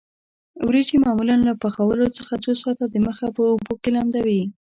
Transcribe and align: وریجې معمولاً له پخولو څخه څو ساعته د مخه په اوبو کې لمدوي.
وریجې 0.65 0.97
معمولاً 1.05 1.35
له 1.47 1.53
پخولو 1.63 2.05
څخه 2.17 2.33
څو 2.43 2.51
ساعته 2.61 2.85
د 2.89 2.95
مخه 3.07 3.25
په 3.35 3.41
اوبو 3.51 3.73
کې 3.81 3.89
لمدوي. 3.95 4.41